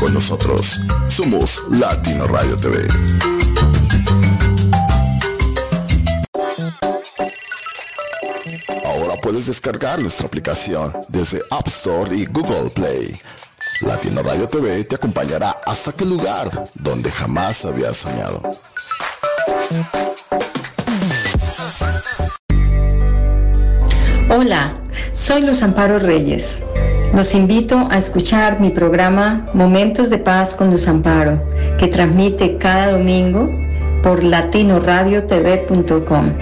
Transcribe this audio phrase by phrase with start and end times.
[0.00, 0.80] con nosotros.
[1.08, 2.88] Somos Latino Radio TV.
[8.86, 13.20] Ahora puedes descargar nuestra aplicación desde App Store y Google Play.
[13.82, 18.42] Latino Radio TV te acompañará hasta aquel lugar donde jamás habías soñado.
[24.30, 24.74] Hola,
[25.12, 26.60] soy Luz Amparo Reyes.
[27.12, 31.42] Los invito a escuchar mi programa Momentos de Paz con Luz Amparo,
[31.76, 33.50] que transmite cada domingo
[34.02, 36.32] por latinoradiotv.com.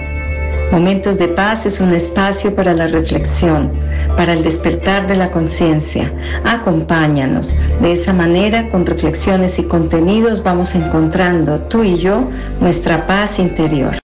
[0.71, 3.71] Momentos de Paz es un espacio para la reflexión,
[4.15, 6.13] para el despertar de la conciencia.
[6.45, 7.55] Acompáñanos.
[7.81, 12.29] De esa manera, con reflexiones y contenidos, vamos encontrando tú y yo
[12.61, 13.97] nuestra paz interior.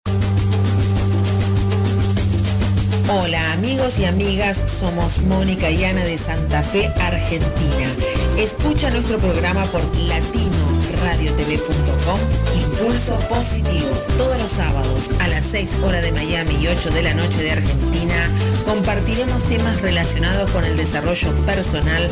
[3.86, 7.88] Y amigas, somos Mónica y Ana de Santa Fe, Argentina.
[8.36, 12.20] Escucha nuestro programa por latinoradiotv.com
[12.60, 17.14] Impulso Positivo, todos los sábados a las 6 horas de Miami y 8 de la
[17.14, 18.28] noche de Argentina.
[18.66, 22.10] Compartiremos temas relacionados con el desarrollo personal,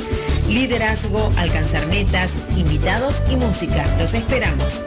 [0.47, 3.83] liderazgo, alcanzar metas, invitados y música.
[3.97, 4.79] Los esperamos.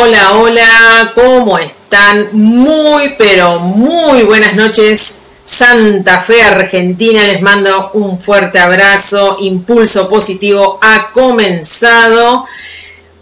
[0.00, 2.28] Hola, hola, ¿cómo están?
[2.30, 5.22] Muy, pero muy buenas noches.
[5.42, 9.38] Santa Fe, Argentina, les mando un fuerte abrazo.
[9.40, 12.46] Impulso positivo ha comenzado.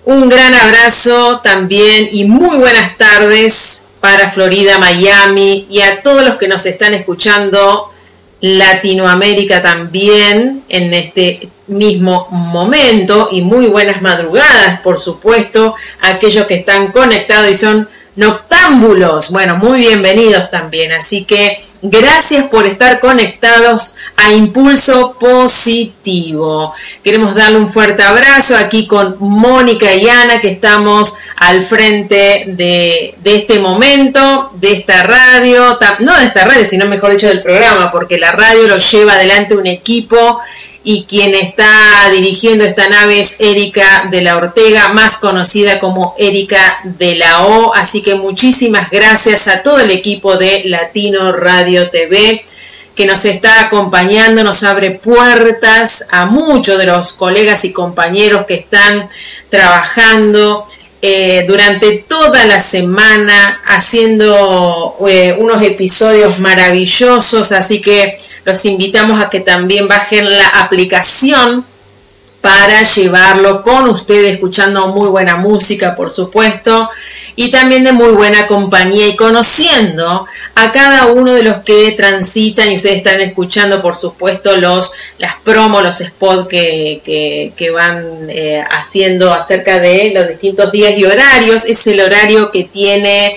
[0.05, 6.37] Un gran abrazo también y muy buenas tardes para Florida, Miami y a todos los
[6.37, 7.91] que nos están escuchando
[8.55, 16.93] Latinoamérica también en este mismo momento y muy buenas madrugadas, por supuesto, aquellos que están
[16.93, 19.31] conectados y son noctámbulos.
[19.31, 20.93] Bueno, muy bienvenidos también.
[20.93, 26.73] Así que gracias por estar conectados a Impulso Positivo.
[27.05, 33.15] Queremos darle un fuerte abrazo aquí con Mónica y Ana, que estamos al frente de,
[33.23, 37.93] de este momento, de esta radio, no de esta radio, sino mejor dicho del programa,
[37.93, 40.41] porque la radio lo lleva adelante un equipo
[40.89, 46.79] y quien está dirigiendo esta nave es Erika de la Ortega, más conocida como Erika
[46.85, 47.75] de la O.
[47.75, 52.41] Así que muchísimas gracias a todo el equipo de Latino Radio TV
[52.95, 58.55] que nos está acompañando, nos abre puertas a muchos de los colegas y compañeros que
[58.55, 59.09] están
[59.51, 60.67] trabajando
[61.09, 69.31] eh, durante toda la semana haciendo eh, unos episodios maravillosos, así que los invitamos a
[69.31, 71.65] que también bajen la aplicación
[72.41, 76.91] para llevarlo con ustedes, escuchando muy buena música, por supuesto,
[77.37, 82.73] y también de muy buena compañía y conociendo a cada uno de los que transitan
[82.73, 88.65] y ustedes están escuchando, por supuesto, los, las promos, los spots que, que, van eh,
[88.71, 91.67] haciendo acerca de los distintos días y horarios.
[91.67, 93.37] Es el horario que tiene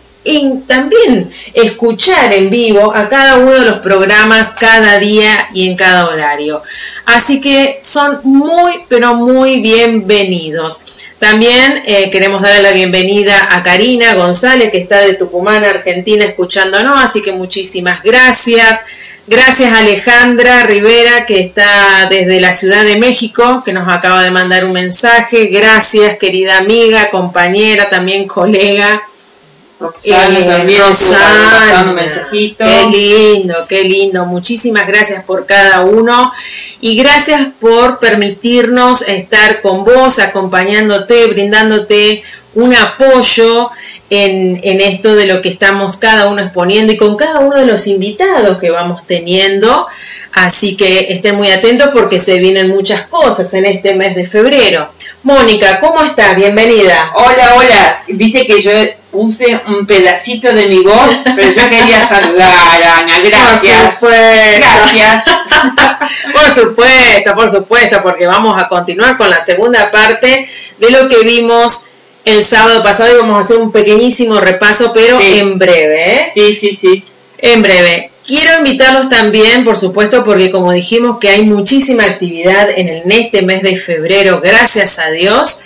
[0.68, 6.08] también escuchar en vivo a cada uno de los programas cada día y en cada
[6.08, 6.62] horario.
[7.06, 11.08] Así que son muy, pero muy bienvenidos.
[11.20, 17.02] También eh, queremos darle la bienvenida a Karina González, que está de Tucumán, Argentina, escuchándonos.
[17.02, 18.86] Así que muchísimas gracias.
[19.30, 24.64] Gracias Alejandra Rivera, que está desde la Ciudad de México, que nos acaba de mandar
[24.64, 25.48] un mensaje.
[25.48, 29.02] Gracias, querida amiga, compañera, también colega.
[29.80, 30.82] Roxana, también
[31.96, 32.64] mensajito.
[32.64, 34.26] Qué lindo, qué lindo.
[34.26, 36.32] Muchísimas gracias por cada uno
[36.82, 42.24] y gracias por permitirnos estar con vos, acompañándote, brindándote
[42.56, 43.70] un apoyo
[44.10, 47.66] en, en, esto de lo que estamos cada uno exponiendo y con cada uno de
[47.66, 49.88] los invitados que vamos teniendo.
[50.34, 54.90] Así que estén muy atentos porque se vienen muchas cosas en este mes de febrero.
[55.24, 56.36] Mónica, ¿cómo estás?
[56.36, 57.12] Bienvenida.
[57.16, 58.04] Hola, hola.
[58.08, 58.72] Viste que yo
[59.12, 63.20] puse un pedacito de mi voz, pero yo quería saludar a Ana.
[63.20, 63.82] Gracias.
[63.82, 64.58] Por supuesto.
[64.60, 65.24] Gracias.
[66.34, 71.24] por supuesto, por supuesto, porque vamos a continuar con la segunda parte de lo que
[71.24, 71.87] vimos
[72.28, 76.14] el sábado pasado y vamos a hacer un pequeñísimo repaso, pero en breve.
[76.16, 76.26] ¿eh?
[76.34, 77.04] Sí, sí, sí.
[77.38, 78.12] En breve.
[78.26, 83.12] Quiero invitarlos también, por supuesto, porque como dijimos que hay muchísima actividad en, el, en
[83.14, 85.62] este mes de febrero, gracias a Dios.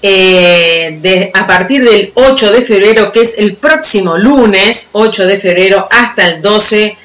[0.00, 5.88] eh, a partir del 8 de febrero, que es el próximo lunes, 8 de febrero
[5.90, 6.96] hasta el 12,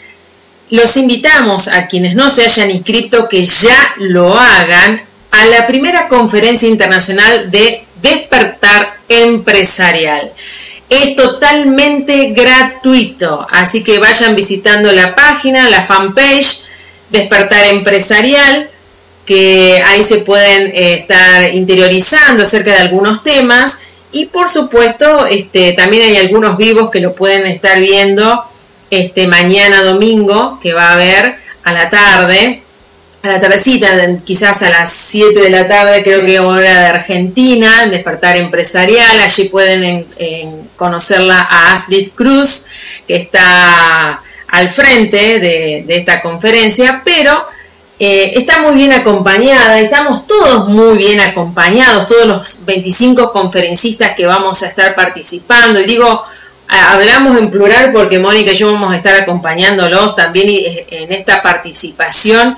[0.69, 5.01] los invitamos a quienes no se hayan inscrito que ya lo hagan
[5.31, 10.31] a la primera conferencia internacional de despertar empresarial.
[10.89, 16.65] Es totalmente gratuito, así que vayan visitando la página, la fanpage
[17.09, 18.69] Despertar Empresarial
[19.25, 25.73] que ahí se pueden eh, estar interiorizando acerca de algunos temas y por supuesto este,
[25.73, 28.43] también hay algunos vivos que lo pueden estar viendo
[28.89, 32.62] este, mañana domingo que va a haber a la tarde
[33.23, 33.87] a la tardecita,
[34.25, 39.21] quizás a las 7 de la tarde, creo que hora de Argentina, en Despertar Empresarial.
[39.21, 40.05] Allí pueden
[40.75, 42.65] conocerla a Astrid Cruz,
[43.07, 47.47] que está al frente de, de esta conferencia, pero
[47.97, 54.25] eh, está muy bien acompañada, estamos todos muy bien acompañados, todos los 25 conferencistas que
[54.25, 55.79] vamos a estar participando.
[55.79, 56.23] Y digo,
[56.67, 61.41] hablamos en plural porque Mónica y yo vamos a estar acompañándolos también eh, en esta
[61.41, 62.57] participación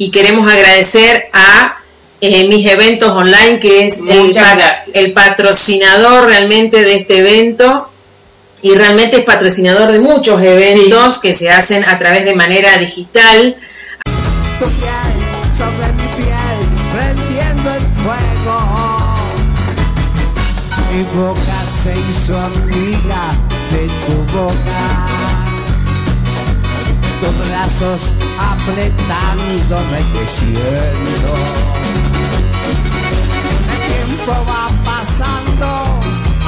[0.00, 1.76] y queremos agradecer a
[2.22, 4.34] eh, mis eventos online, que es el,
[4.94, 7.90] el, patrocinador realmente de este evento
[8.62, 13.56] y realmente es patrocinador de muchos eventos que se hacen a través de manera digital.
[20.90, 21.40] Mi boca
[21.82, 23.34] se hizo amiga
[23.70, 25.09] de tu boca.
[27.20, 28.00] Tus brazos
[28.38, 31.34] apretándome que siento.
[33.72, 35.68] El tiempo va pasando,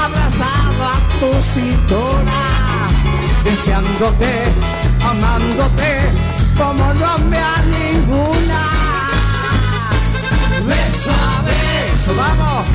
[0.03, 2.41] abrazado a tu cintura,
[3.45, 4.33] deseándote,
[5.07, 5.93] amándote
[6.57, 8.63] como no me a ninguna.
[10.67, 12.67] Beso a beso, vamos,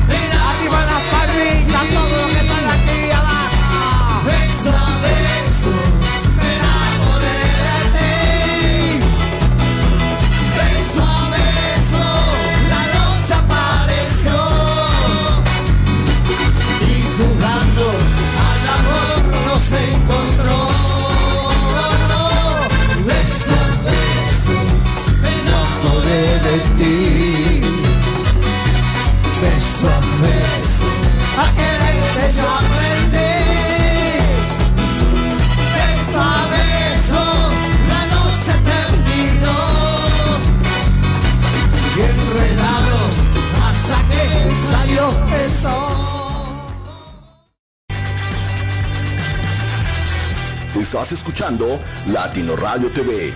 [50.88, 53.34] Estás escuchando Latino Radio TV.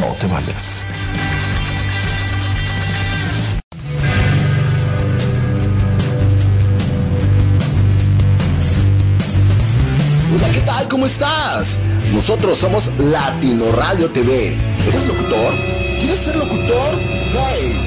[0.00, 0.84] No te vayas.
[10.34, 10.88] Hola, ¿qué tal?
[10.88, 11.78] ¿Cómo estás?
[12.10, 14.54] Nosotros somos Latino Radio TV.
[14.84, 15.54] ¿Eres locutor?
[16.00, 16.98] ¿Quieres ser locutor?
[17.34, 17.77] Hey,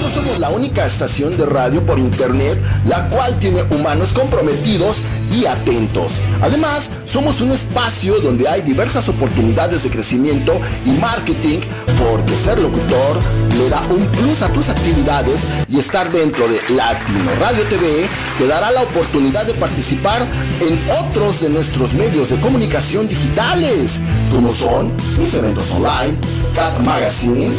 [0.00, 4.96] nosotros somos la única estación de radio por internet la cual tiene humanos comprometidos
[5.32, 6.12] y atentos.
[6.40, 11.60] Además, somos un espacio donde hay diversas oportunidades de crecimiento y marketing
[11.98, 13.18] porque ser locutor
[13.58, 18.08] le da un plus a tus actividades y estar dentro de Latino Radio TV
[18.38, 20.28] te dará la oportunidad de participar
[20.60, 24.00] en otros de nuestros medios de comunicación digitales,
[24.32, 26.16] como son mis eventos online,
[26.54, 27.50] Cat Magazine,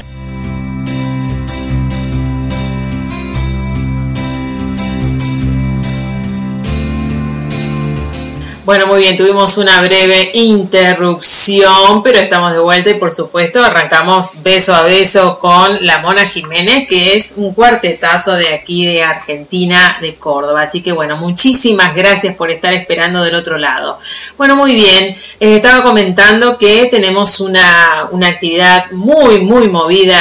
[8.67, 14.43] Bueno, muy bien, tuvimos una breve interrupción, pero estamos de vuelta y por supuesto arrancamos
[14.43, 19.97] beso a beso con la Mona Jiménez, que es un cuartetazo de aquí de Argentina,
[20.01, 20.63] de Córdoba.
[20.63, 23.99] Así que bueno, muchísimas gracias por estar esperando del otro lado.
[24.37, 30.19] Bueno, muy bien, estaba comentando que tenemos una, una actividad muy, muy movida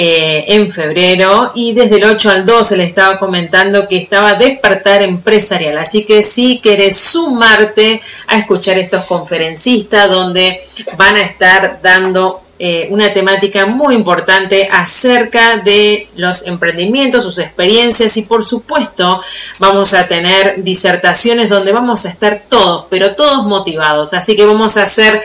[0.00, 5.02] eh, en febrero y desde el 8 al 12 le estaba comentando que estaba despertar
[5.02, 5.76] empresarial.
[5.76, 10.60] Así que si querés sumarte a escuchar estos conferencistas donde
[10.96, 18.16] van a estar dando eh, una temática muy importante acerca de los emprendimientos, sus experiencias
[18.18, 19.20] y por supuesto
[19.58, 24.14] vamos a tener disertaciones donde vamos a estar todos, pero todos motivados.
[24.14, 25.22] Así que vamos a hacer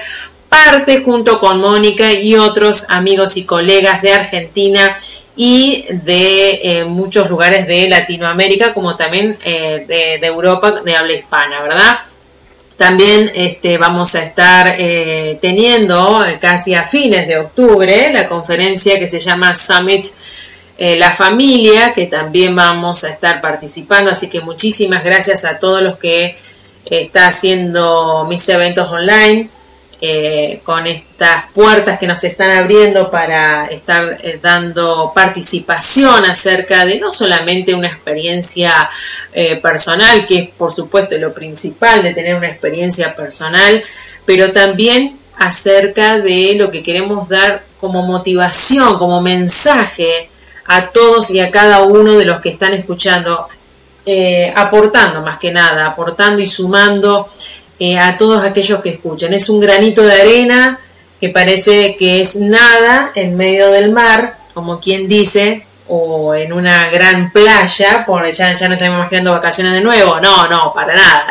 [0.54, 4.96] parte junto con Mónica y otros amigos y colegas de Argentina
[5.36, 11.60] y de eh, muchos lugares de Latinoamérica, como también eh, de, Europa de habla hispana,
[11.62, 12.00] ¿verdad?
[12.78, 19.08] También este, vamos a estar eh, teniendo casi a fines de octubre la conferencia que
[19.08, 20.06] se llama Summit
[20.78, 25.98] La Familia, que también vamos a estar participando, así que muchísimas gracias a todos los
[25.98, 26.38] que
[26.86, 29.50] está haciendo mis eventos online.
[30.06, 37.00] Eh, con estas puertas que nos están abriendo para estar eh, dando participación acerca de
[37.00, 38.90] no solamente una experiencia
[39.32, 43.82] eh, personal, que es por supuesto lo principal de tener una experiencia personal,
[44.26, 50.30] pero también acerca de lo que queremos dar como motivación, como mensaje
[50.66, 53.48] a todos y a cada uno de los que están escuchando,
[54.54, 57.26] aportando más que nada, aportando y sumando
[57.86, 59.34] eh, a todos aquellos que escuchan.
[59.34, 60.80] Es un granito de arena
[61.20, 66.90] que parece que es nada en medio del mar, como quien dice, o en una
[66.90, 71.28] gran playa, porque ya, ya no estamos imaginando vacaciones de nuevo, no, no, para nada.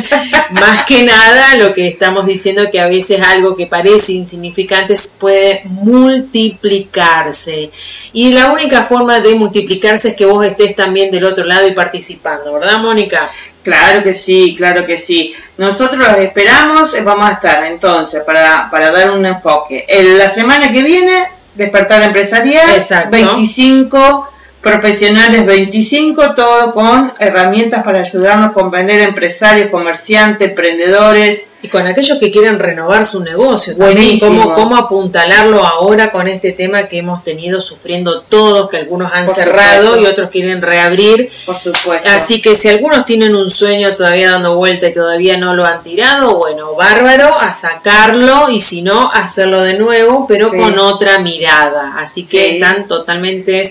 [0.50, 5.62] Más que nada lo que estamos diciendo que a veces algo que parece insignificante puede
[5.66, 7.70] multiplicarse.
[8.12, 11.72] Y la única forma de multiplicarse es que vos estés también del otro lado y
[11.72, 13.30] participando, ¿verdad, Mónica?
[13.62, 15.34] Claro que sí, claro que sí.
[15.56, 19.84] Nosotros los esperamos, eh, vamos a estar entonces para, para dar un enfoque.
[19.88, 23.10] En la semana que viene, Despertar Empresarial, Exacto.
[23.10, 24.28] 25
[24.62, 31.48] profesionales 25, todo con herramientas para ayudarnos a comprender empresarios, comerciantes, emprendedores.
[31.64, 36.50] Y con aquellos que quieren renovar su negocio, también cómo, cómo apuntalarlo ahora con este
[36.50, 41.30] tema que hemos tenido sufriendo todos, que algunos han cerrado y otros quieren reabrir.
[41.46, 42.08] Por supuesto.
[42.08, 45.84] Así que si algunos tienen un sueño todavía dando vuelta y todavía no lo han
[45.84, 51.94] tirado, bueno, bárbaro, a sacarlo y si no, hacerlo de nuevo, pero con otra mirada.
[51.96, 53.62] Así que están totalmente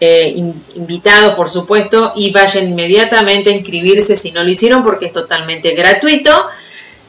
[0.00, 0.34] eh,
[0.74, 5.72] invitados, por supuesto, y vayan inmediatamente a inscribirse si no lo hicieron porque es totalmente
[5.74, 6.30] gratuito.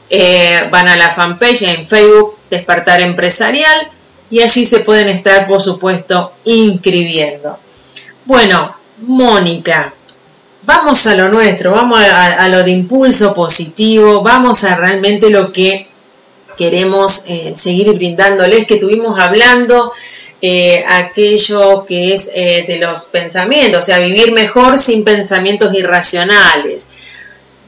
[0.08, 3.88] Eh, van a la fanpage en Facebook Despertar Empresarial
[4.30, 7.58] y allí se pueden estar, por supuesto, inscribiendo.
[8.24, 9.92] Bueno, Mónica,
[10.62, 15.88] vamos a lo nuestro, vamos a, lo de impulso positivo, vamos a realmente lo que
[16.56, 19.92] queremos eh, seguir brindándoles, que tuvimos hablando
[20.42, 26.90] eh, aquello que es eh, de los pensamientos, o sea, vivir mejor sin pensamientos irracionales.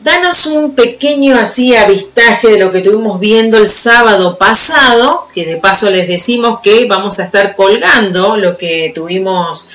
[0.03, 5.57] Danos un pequeño así avistaje de lo que tuvimos viendo el sábado pasado, que de
[5.57, 9.71] paso les decimos que vamos a estar colgando lo que tuvimos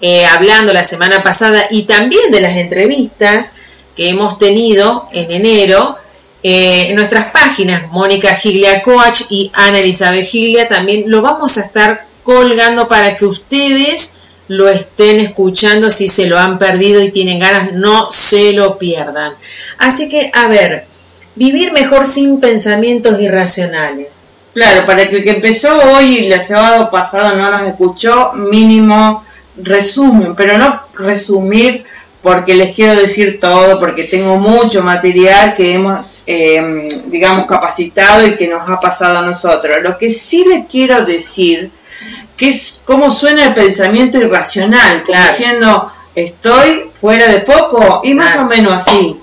[0.00, 3.56] eh, hablando la semana pasada y también de las entrevistas
[3.94, 5.96] que hemos tenido en enero
[6.42, 12.07] en nuestras páginas, Mónica Giglia Coach y Ana Elizabeth Giglia, también lo vamos a estar
[12.28, 17.72] colgando para que ustedes lo estén escuchando si se lo han perdido y tienen ganas,
[17.72, 19.32] no se lo pierdan.
[19.78, 20.84] Así que, a ver,
[21.36, 24.26] vivir mejor sin pensamientos irracionales.
[24.52, 29.24] Claro, para que el que empezó hoy y el sábado pasado no nos escuchó, mínimo
[29.56, 31.86] resumen, pero no resumir
[32.20, 38.36] porque les quiero decir todo, porque tengo mucho material que hemos, eh, digamos, capacitado y
[38.36, 39.78] que nos ha pasado a nosotros.
[39.82, 41.70] Lo que sí les quiero decir
[42.36, 48.46] que es cómo suena el pensamiento irracional, diciendo estoy fuera de poco y más o
[48.46, 49.18] menos así.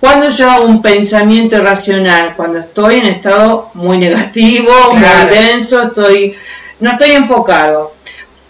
[0.00, 6.36] Cuando yo hago un pensamiento irracional, cuando estoy en estado muy negativo, muy denso, estoy,
[6.78, 7.92] no estoy enfocado.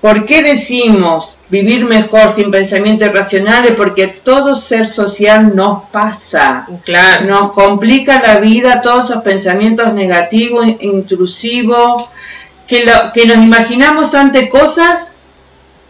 [0.00, 3.74] ¿Por qué decimos vivir mejor sin pensamientos irracionales?
[3.74, 6.66] Porque todo ser social nos pasa.
[6.84, 7.24] Claro.
[7.24, 12.10] Nos complica la vida todos esos pensamientos negativos, intrusivos,
[12.68, 15.16] que, lo, que nos imaginamos ante cosas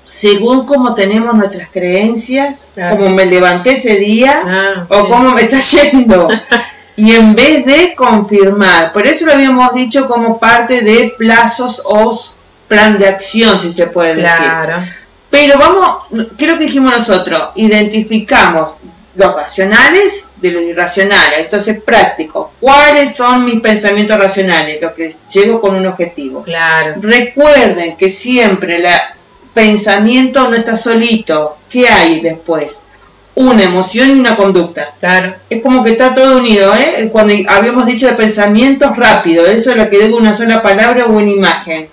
[0.08, 5.58] según cómo tenemos nuestras creencias, como me levanté ese día ah, o cómo me está
[5.92, 6.28] yendo.
[6.96, 8.92] y en vez de confirmar.
[8.94, 12.18] Por eso lo habíamos dicho como parte de plazos o
[12.68, 14.38] plan de acción, si se puede decir.
[14.38, 14.82] Claro.
[15.28, 16.06] Pero vamos,
[16.38, 18.72] creo que dijimos nosotros, identificamos
[19.14, 21.40] los racionales de los irracionales.
[21.40, 22.52] Entonces, práctico.
[22.60, 24.80] ¿Cuáles son mis pensamientos racionales?
[24.80, 26.42] Lo que llego con un objetivo.
[26.42, 26.94] Claro.
[27.00, 28.86] Recuerden que siempre el
[29.54, 31.56] pensamiento no está solito.
[31.68, 32.82] ¿Qué hay después?
[33.34, 34.94] Una emoción y una conducta.
[35.00, 35.34] Claro.
[35.48, 37.08] Es como que está todo unido, ¿eh?
[37.12, 41.12] Cuando habíamos dicho de pensamientos rápido, eso es lo que digo una sola palabra o
[41.12, 41.88] una imagen.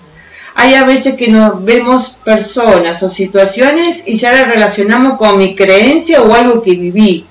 [0.58, 5.54] Hay a veces que nos vemos personas o situaciones y ya las relacionamos con mi
[5.54, 7.26] creencia o algo que viví.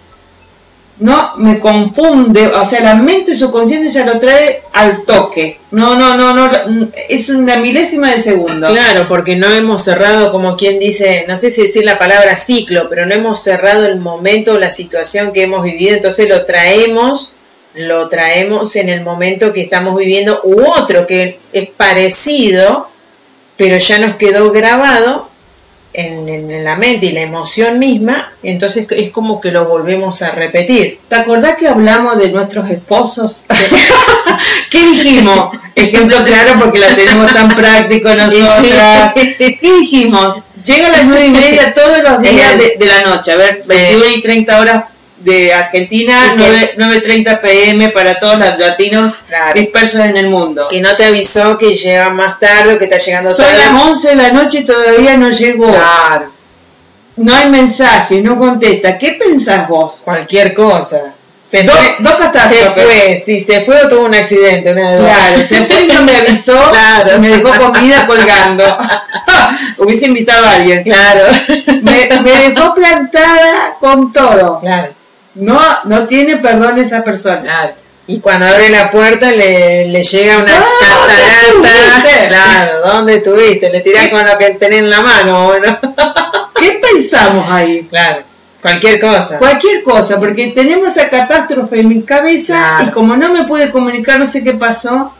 [1.00, 5.58] No me confunde, o sea, la mente subconsciente ya lo trae al toque.
[5.72, 8.68] No, no, no, no, es una milésima de segundo.
[8.68, 12.88] Claro, porque no hemos cerrado, como quien dice, no sé si decir la palabra ciclo,
[12.90, 17.38] pero no hemos cerrado el momento o la situación que hemos vivido, entonces lo traemos,
[17.74, 22.94] lo traemos en el momento que estamos viviendo u otro que es parecido,
[23.58, 25.30] pero ya nos quedó grabado
[25.94, 30.32] en, en la mente y la emoción misma, entonces es como que lo volvemos a
[30.32, 31.00] repetir.
[31.08, 33.46] ¿Te acordás que hablamos de nuestros esposos?
[34.70, 35.56] ¿Qué dijimos?
[35.74, 39.14] Ejemplo claro porque la tenemos tan práctico nosotras.
[39.14, 40.44] ¿Qué dijimos?
[40.66, 43.60] Llega a las nueve y media todos los días de, de la noche, a ver,
[43.68, 44.84] 21 y 30 horas
[45.26, 49.60] de Argentina, Y que- 9 9.30 pm para todos los latinos Claro.
[49.60, 50.68] dispersos en el mundo.
[50.70, 53.58] Que no te avisó que llega más tarde o que está llegando Son tarde.
[53.60, 55.68] las 11 de la noche y todavía no llegó.
[55.74, 56.32] Claro,
[57.18, 58.98] No hay mensaje, no contesta.
[58.98, 60.02] ¿Qué pensás vos?
[60.04, 61.14] cualquier cosa.
[61.42, 62.84] Se Dos, fue, dos se catástrofes.
[62.84, 64.98] fue, si se fue o tuvo un accidente, una.
[64.98, 67.20] Claro, se fue y no me avisó, Claro.
[67.20, 68.64] me dejó comida colgando.
[69.78, 70.84] Hubiese invitado a alguien.
[70.84, 71.22] Claro,
[71.84, 74.60] Me, me dejó plantada con todo.
[74.60, 74.92] claro,
[75.36, 77.42] No, no tiene perdón esa persona.
[77.42, 77.74] claro.
[78.08, 80.64] Y cuando abre la puerta le, le llega una Ah,
[81.02, 81.98] ¿dónde catarata.
[81.98, 82.28] estuviste?
[82.28, 83.70] Claro, ¿dónde estuviste?
[83.72, 85.80] Le tirás con lo que tenés en la mano, ¿o no?
[86.60, 87.88] ¿Qué pensamos ahí?
[87.90, 88.22] Claro,
[88.62, 89.40] cualquier cosa.
[89.40, 92.84] Cualquier cosa, porque tenemos esa catástrofe en mi cabeza Claro.
[92.90, 95.12] y como no me puede comunicar, no sé qué pasó,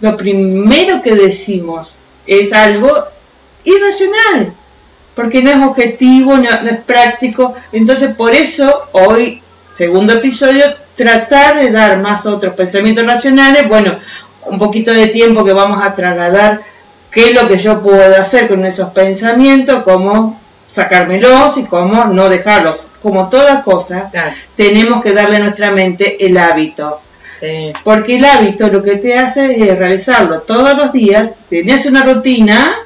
[0.00, 3.04] lo primero que decimos es algo
[3.64, 4.52] irracional,
[5.16, 7.54] porque no es objetivo, no, no es práctico.
[7.72, 10.64] Entonces, por eso, hoy, segundo episodio,
[10.96, 13.96] tratar de dar más otros pensamientos racionales, bueno,
[14.46, 16.60] un poquito de tiempo que vamos a trasladar
[17.10, 22.28] qué es lo que yo puedo hacer con esos pensamientos, cómo sacármelos y cómo no
[22.28, 22.90] dejarlos.
[23.02, 27.00] Como toda cosa, Claro, tenemos que darle a nuestra mente el hábito.
[27.38, 32.04] sí, Porque el hábito lo que te hace es realizarlo todos los días, tenés una
[32.04, 32.76] rutina,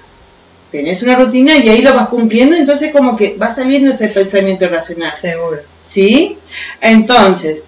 [0.72, 4.64] tenés una rutina y ahí lo vas cumpliendo, entonces como que va saliendo ese pensamiento
[4.64, 5.14] irracional.
[5.14, 5.58] seguro.
[5.80, 6.38] ¿Sí?
[6.80, 7.66] Entonces,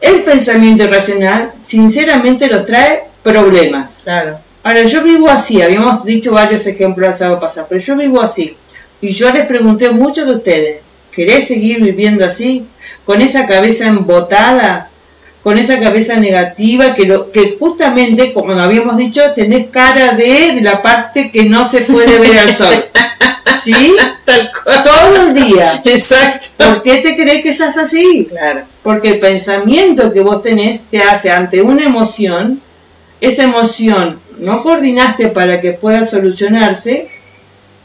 [0.00, 4.00] el pensamiento irracional sinceramente los trae problemas.
[4.04, 8.20] Claro, Ahora, yo vivo así, habíamos dicho varios ejemplos el sábado pasado, pero yo vivo
[8.20, 8.56] así.
[9.00, 10.80] Y yo les pregunté a muchos de ustedes,
[11.12, 12.66] ¿querés seguir viviendo así?
[13.04, 14.87] Con esa cabeza embotada,
[15.42, 20.54] con esa cabeza negativa, que, lo, que justamente, como lo habíamos dicho, tenés cara de,
[20.54, 22.84] de la parte que no se puede ver al sol.
[23.62, 23.96] ¿Sí?
[24.24, 24.82] tal cual.
[24.82, 25.82] Todo el día.
[25.84, 26.64] Exacto.
[26.64, 28.26] ¿Por qué te crees que estás así?
[28.28, 32.60] Claro, Porque el pensamiento que vos tenés te hace ante una emoción,
[33.20, 37.08] esa emoción no coordinaste para que pueda solucionarse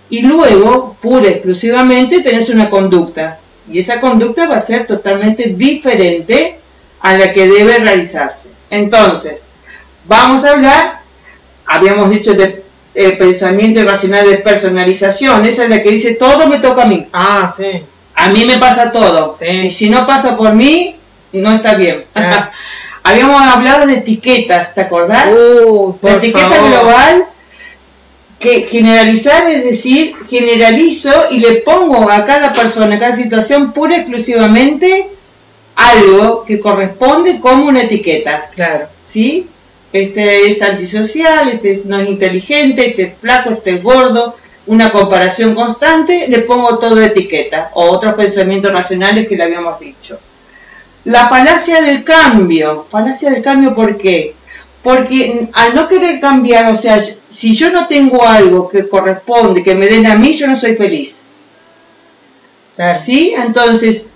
[0.09, 3.39] y luego, pura y exclusivamente, tenés una conducta.
[3.71, 6.59] Y esa conducta va a ser totalmente diferente
[7.03, 8.47] a la que debe realizarse.
[8.71, 9.45] Entonces,
[10.05, 11.01] vamos a hablar,
[11.67, 12.63] habíamos dicho de
[12.95, 17.07] eh, pensamiento irracional de personalización, esa es la que dice todo me toca a mí.
[17.13, 17.83] ah, sí,
[18.15, 19.33] A mí me pasa todo.
[19.33, 19.45] Sí.
[19.45, 20.95] Y si no pasa por mí,
[21.33, 22.05] no está bien.
[22.15, 22.51] Ah.
[23.03, 25.35] Habíamos hablado de etiquetas, ¿te acordás?
[25.35, 26.69] Uh, La etiqueta favor.
[26.69, 27.25] global,
[28.39, 33.97] que generalizar es decir, generalizo y le pongo a cada persona, a cada situación, pura
[33.97, 35.09] exclusivamente
[35.75, 38.49] algo que corresponde como una etiqueta.
[38.53, 39.47] Claro, ¿sí?
[39.91, 44.91] Este es antisocial, este es- no es inteligente, este es flaco, este es gordo, una
[44.91, 50.19] comparación constante, le pongo todo etiqueta, o otros pensamientos racionales que le habíamos dicho.
[51.05, 54.35] La falacia del cambio, falacia del cambio, ¿por qué?
[54.81, 59.75] Porque al no querer cambiar, o sea, si yo no tengo algo que corresponde, que
[59.75, 61.23] me den a mí, yo no soy feliz.
[62.75, 62.99] claro.
[63.03, 63.33] ¿Sí?
[63.37, 64.07] Entonces,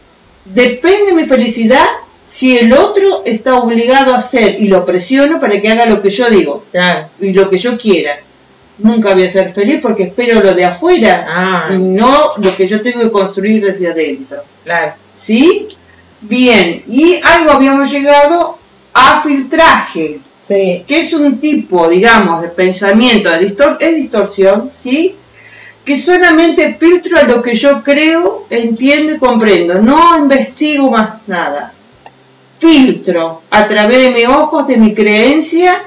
[0.54, 1.86] depende de mi felicidad
[2.26, 6.10] si el otro está obligado a hacer y lo presiono para que haga lo que
[6.10, 7.08] yo digo Claro.
[7.22, 8.20] y lo que yo quiera.
[8.80, 12.68] Nunca voy a ser feliz porque espero lo de afuera Ah, y no lo que
[12.68, 14.38] yo tengo que construir desde adentro.
[14.64, 14.94] claro.
[15.14, 15.70] ¿Sí?
[16.22, 18.58] Bien, y algo habíamos llegado
[18.94, 20.84] a filtraje, Sí.
[20.88, 25.16] que es un tipo, digamos, de pensamiento, de distor es distorsión, ¿sí?
[25.88, 29.76] Que solamente filtro a lo que yo creo, entiendo y comprendo.
[29.76, 31.72] No investigo más nada.
[32.60, 35.82] Filtro a través de mis ojos, de mi creencia,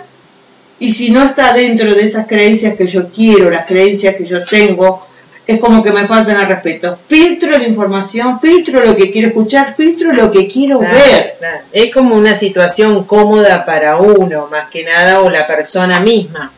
[0.79, 4.43] y si no está dentro de esas creencias que yo quiero, las creencias que yo
[4.43, 5.07] tengo,
[5.47, 6.99] es como que me faltan al respeto.
[7.07, 11.37] Filtro la información, filtro lo que quiero escuchar, filtro lo que quiero Claro, ver.
[11.39, 11.59] claro.
[11.73, 16.53] Es como una situación cómoda para uno, más que nada, o la persona misma.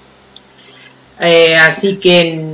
[1.20, 2.51] Eh, así que,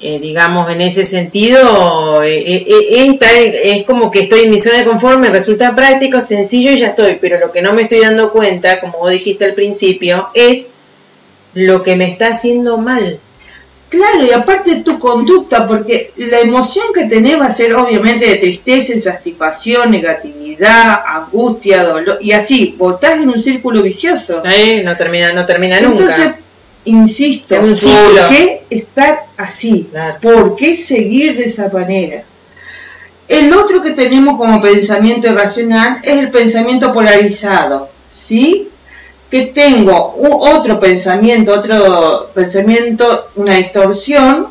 [0.00, 4.50] eh, digamos, en ese sentido, eh, eh, eh, es, tal- es como que estoy en
[4.50, 7.18] mi zona de confort, me resulta práctico, sencillo y ya estoy.
[7.20, 10.72] Pero lo que no me estoy dando cuenta, como vos dijiste al principio, es
[11.54, 13.18] lo que me está haciendo mal.
[13.88, 18.36] Claro, y aparte tu conducta, porque la emoción que tenés va a ser obviamente de
[18.36, 24.42] tristeza, insatisfacción, negatividad, angustia, dolor, y así, vos estás en un círculo vicioso.
[24.42, 24.84] ¿sabes?
[24.84, 26.02] No termina, no termina nunca.
[26.02, 26.28] Entonces,
[26.88, 29.88] insisto, un ¿por qué estar así?
[29.90, 30.18] Claro.
[30.20, 32.22] ¿Por qué seguir de esa manera?
[33.28, 38.68] El otro que tenemos como pensamiento irracional es el pensamiento polarizado, ¿sí?
[39.30, 44.48] Que tengo otro pensamiento, otro pensamiento, una distorsión,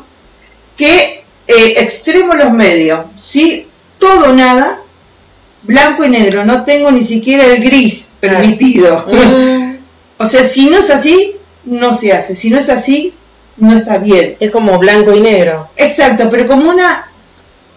[0.76, 3.66] que eh, extremo los medios, ¿sí?
[3.98, 4.80] Todo nada,
[5.64, 9.04] blanco y negro, no tengo ni siquiera el gris permitido.
[10.20, 12.34] O sea, si no es así, no se hace.
[12.36, 13.12] Si no es así,
[13.56, 14.36] no está bien.
[14.40, 15.68] es como blanco y negro.
[15.76, 17.10] Exacto, pero como una,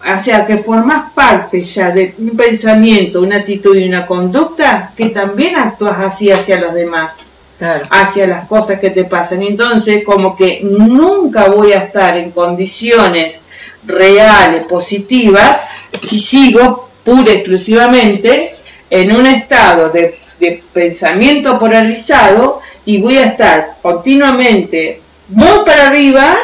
[0.04, 5.10] o sea, que formas parte ya de un pensamiento, una actitud y una conducta que
[5.10, 7.26] también actúas así hacia los demás,
[7.58, 7.84] Claro.
[7.90, 9.42] hacia las cosas que te pasan.
[9.42, 13.42] Entonces, como que nunca voy a estar en condiciones
[13.84, 15.60] reales, positivas,
[16.00, 18.50] si sigo pura y exclusivamente
[18.90, 26.34] en un estado de, de pensamiento polarizado y voy a estar continuamente muy para arriba,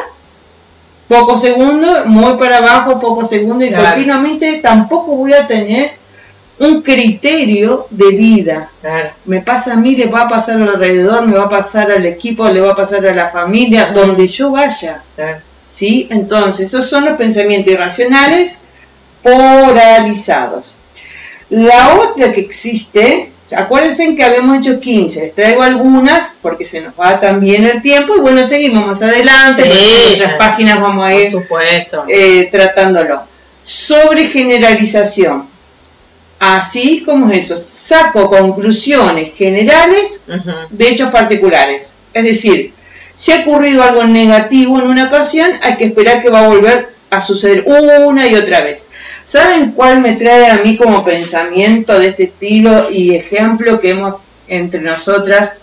[1.09, 3.85] pocos segundos, muy para abajo, pocos segundos y Claro.
[3.87, 5.92] continuamente tampoco voy a tener
[6.61, 8.70] un criterio de vida.
[8.81, 9.11] Claro.
[9.27, 12.48] Me pasa a mí, le va a pasar alrededor, me va a pasar al equipo,
[12.48, 15.03] le va a pasar a la familia, donde yo vaya.
[15.16, 15.38] claro.
[15.64, 16.09] ¿Sí?
[16.11, 18.59] Entonces, esos son los pensamientos irracionales
[19.22, 20.79] polarizados.
[21.51, 26.94] La otra que existe, acuérdense que habíamos hecho 15, les traigo algunas porque se nos
[26.98, 31.04] va también el tiempo y bueno, seguimos más adelante, Sí, porque en otras páginas vamos
[31.04, 32.04] a ir supuesto.
[32.08, 33.22] eh, tratándolo.
[33.62, 35.46] Sobre generalización.
[36.40, 40.22] Así como es eso, saco conclusiones generales
[40.70, 41.90] de hechos particulares.
[42.14, 42.72] Es decir,
[43.16, 46.90] si ha ocurrido algo negativo en una ocasión, hay que esperar que va a volver
[47.11, 48.87] a suceder una y otra vez.
[49.28, 54.14] ¿Saben cuál me trae a mí como pensamiento de este estilo y ejemplo que hemos
[54.46, 55.56] entre nosotras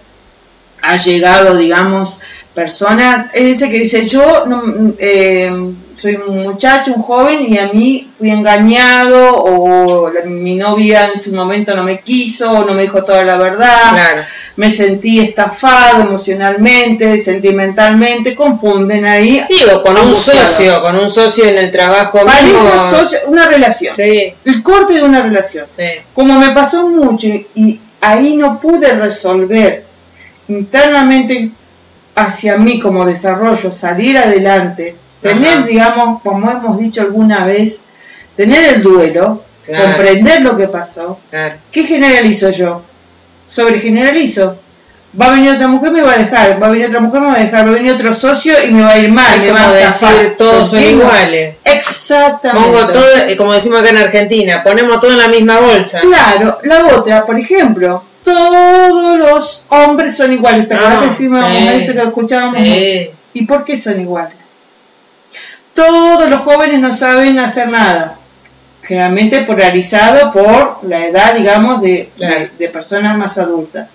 [0.84, 2.22] ha llegado, digamos,
[2.54, 3.32] personas?
[3.34, 5.52] Es ese que dice, yo no, eh,
[6.06, 11.20] soy un muchacho, un joven, y a mí fui engañado, o la- mi novia en
[11.20, 14.22] su momento no me quiso, no me dijo toda la verdad Claro.
[14.58, 19.42] me sentí estafado emocionalmente, sentimentalmente, confunden ahí.
[19.48, 22.70] Sí, o con un socio, con un socio en el trabajo mismo.
[22.92, 23.96] socio, una relación.
[23.96, 25.66] Sí, El corte de una relación.
[25.70, 25.84] sí.
[26.14, 29.84] Como me pasó mucho y ahí no pude resolver
[30.48, 31.50] internamente
[32.16, 34.96] hacia mí como desarrollo, salir adelante,
[35.30, 35.68] tener, Ajá.
[35.68, 37.82] digamos, como hemos dicho alguna vez,
[38.36, 39.84] tener el duelo, Claro.
[39.86, 41.56] comprender lo que pasó, Claro.
[41.72, 42.84] ¿Qué generalizo yo?
[43.48, 44.58] Sobre generalizo.
[45.20, 46.62] Va a venir otra mujer, me va a dejar.
[46.62, 47.66] Va a venir otra mujer, me va a dejar.
[47.66, 49.40] Va a venir otro socio y me va a ir mal.
[49.42, 51.56] Me va a decir, todos son iguales.
[51.64, 52.62] Exactamente.
[52.64, 56.02] Pongo todo, eh, como decimos acá en Argentina, ponemos todo en la misma bolsa.
[56.02, 60.68] Claro, la otra, por ejemplo, todos los hombres son iguales.
[60.68, 62.70] ¿Te acuerdas que decíamos sí, eso que escuchábamos sí.
[62.70, 63.18] mucho?
[63.34, 64.36] ¿Y por qué son iguales?
[65.76, 68.16] Todos los jóvenes no saben hacer nada.
[68.82, 72.40] Generalmente polarizado por la edad, digamos, de, Claro.
[72.40, 73.90] de, de personas más adultas.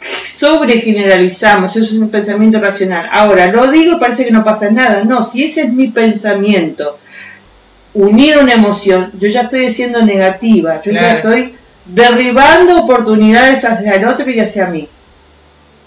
[0.00, 3.08] Sobre generalizamos, eso es un pensamiento racional.
[3.10, 5.02] Ahora, lo digo y parece que no pasa nada.
[5.04, 6.98] No, si ese es mi pensamiento,
[7.94, 11.54] unido a una emoción, yo ya estoy siendo negativa, yo ya estoy
[11.86, 14.88] derribando oportunidades hacia el otro y hacia mí.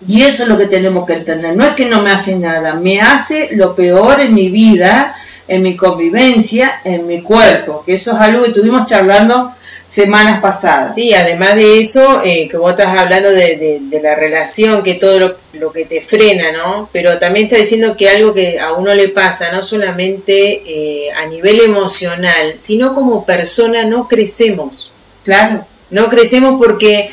[0.07, 1.55] Y eso es lo que tenemos que entender.
[1.55, 5.15] No es que no me hace nada, me hace lo peor en mi vida,
[5.49, 7.83] en mi convivencia, en mi cuerpo.
[7.85, 9.53] Que eso es algo que estuvimos charlando
[9.87, 10.93] semanas pasadas.
[10.95, 14.93] Sí, además de eso, eh, que vos estás hablando de, de- de la relación, que
[14.95, 16.87] todo lo, lo que te frena, ¿no?
[16.93, 21.25] Pero también está diciendo que algo que a uno le pasa, no solamente eh, a
[21.25, 24.91] nivel emocional, sino como persona no crecemos.
[25.23, 25.65] Claro.
[25.89, 27.09] No crecemos porque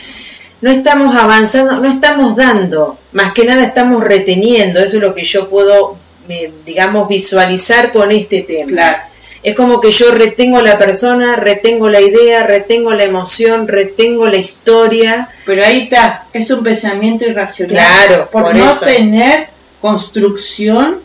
[0.61, 5.25] no estamos avanzando, no estamos dando, más que nada estamos reteniendo, eso es lo que
[5.25, 5.97] yo puedo,
[6.29, 8.73] eh, digamos, visualizar con este tema.
[8.73, 8.99] Claro.
[9.43, 14.37] Es como que yo retengo la persona, retengo la idea, retengo la emoción, retengo la
[14.39, 15.29] historia.
[15.45, 17.77] Pero ahí está, es un pensamiento irracional.
[17.77, 18.85] Claro, por, por no eso.
[18.85, 19.47] tener
[19.81, 20.99] construcción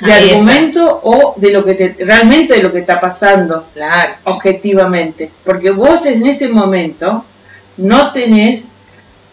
[0.00, 0.36] de Ahí está.
[0.36, 5.30] argumento o de lo que te, realmente de lo que está pasando Claro, objetivamente.
[5.44, 7.24] Porque vos en ese momento
[7.76, 8.68] no tenés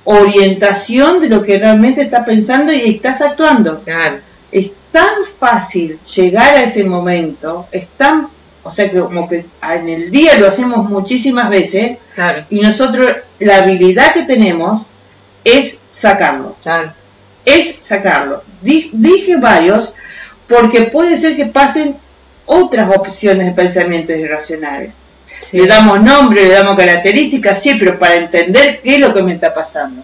[0.04, 3.82] orientación de lo que realmente estás pensando y estás actuando.
[3.84, 4.18] claro.
[4.52, 8.28] Es tan fácil llegar a ese momento, es tan,
[8.64, 13.12] o sea que como que en el día lo hacemos muchísimas veces Claro, y nosotros
[13.40, 14.88] la habilidad que tenemos
[15.44, 16.92] es sacarlo, claro.
[17.46, 18.44] es sacarlo.
[18.62, 19.96] Di- dije varios
[20.48, 21.96] porque puede ser que pasen
[22.46, 24.94] otras opciones de pensamientos irracionales.
[25.42, 25.58] Sí.
[25.58, 29.34] Le damos nombre, le damos características, sí, pero para entender qué es lo que me
[29.34, 30.02] está pasando.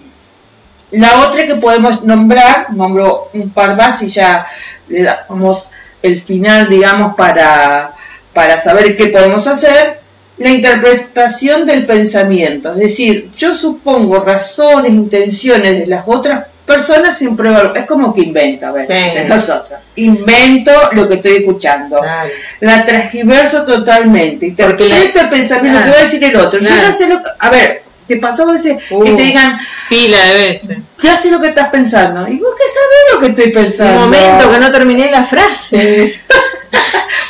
[0.94, 4.46] La otra que podemos nombrar, nombro un par más y ya
[4.88, 7.94] le damos el final, digamos, para,
[8.34, 10.00] para saber qué podemos hacer,
[10.38, 12.74] la interpretación del pensamiento.
[12.74, 17.74] Es decir, yo supongo razones, intenciones de las otras personas sin prueba.
[17.76, 18.88] Es como que inventa, ¿ves?
[18.88, 18.94] Sí.
[18.94, 19.80] De nosotros.
[19.96, 22.30] Invento lo que estoy escuchando Claro.
[22.62, 24.54] la transgiverso totalmente.
[24.58, 25.86] Porque la- Interpreto el pensamiento Claro.
[25.86, 26.60] que va a decir el otro.
[26.60, 26.82] Yo Claro.
[26.84, 27.30] ya sé lo que.
[27.40, 29.04] A ver, te pasó a veces que Uh.
[29.16, 30.78] te digan, Pila de veces.
[31.02, 32.28] ya sé lo que estás pensando.
[32.28, 34.00] Y vos qué sabés lo que estoy Un pensando.
[34.02, 36.20] momento que no terminé la frase.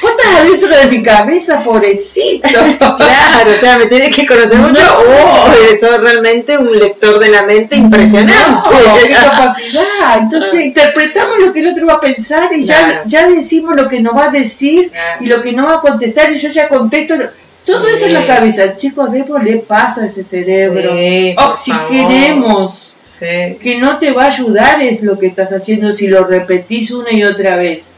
[0.02, 2.48] Vos estás adentro de mi cabeza, pobrecito.
[2.78, 4.82] Claro, o sea, me tenés que conocer mucho.
[4.82, 4.98] No.
[5.00, 8.34] Oh, realmente un lector de la mente impresionante.
[8.70, 10.18] No, qué capacidad.
[10.20, 13.02] Entonces interpretamos lo que el otro va a pensar y Claro.
[13.06, 15.24] ya, ya decimos lo que nos va a decir Claro.
[15.24, 17.16] y lo que no va a contestar y yo ya contesto.
[17.66, 17.92] Todo Sí.
[17.94, 18.76] eso en la cabeza.
[18.76, 20.92] Chicos, démosle paz a ese cerebro.
[20.94, 22.98] Sí, Oxigenemos.
[23.06, 23.58] Sí.
[23.62, 27.12] que no te va a ayudar es lo que estás haciendo si lo repetís una
[27.12, 27.94] y otra vez.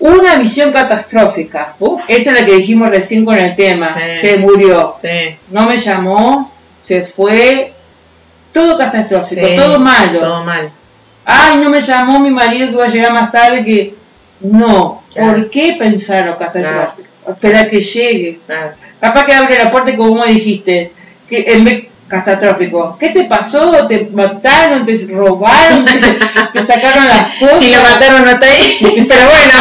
[0.00, 1.76] Una visión catastrófica.
[1.78, 2.02] Uf.
[2.08, 3.94] Esa es la que dijimos recién con el tema.
[4.12, 4.96] Se murió.
[5.50, 6.44] No me llamó.
[6.82, 7.72] Se fue.
[8.52, 9.46] Todo catastrófico.
[9.56, 10.18] Todo malo.
[10.20, 10.72] Todo mal.
[11.24, 13.94] Ay, no me llamó mi marido que va a llegar más tarde que...
[14.40, 15.02] No.
[15.12, 15.38] Claro.
[15.38, 17.08] ¿Por qué pensar lo catastrófico?
[17.28, 18.40] Espera que llegue.
[18.46, 18.72] Claro.
[19.00, 20.92] Capaz que abre la puerta y como dijiste,
[21.28, 23.86] que en vez catastrófico, ¿qué te pasó?
[23.86, 24.84] ¿Te mataron?
[24.84, 25.84] ¿Te robaron?
[25.84, 25.92] ¿Te,
[26.52, 27.58] te sacaron las cosas?
[27.58, 29.54] Si lo mataron no está ahí, pero bueno,